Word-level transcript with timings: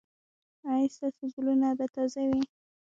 ایا 0.71 0.87
ستاسو 0.95 1.25
ګلونه 1.33 1.69
به 1.77 1.85
تازه 1.93 2.23
وي؟ 2.29 2.41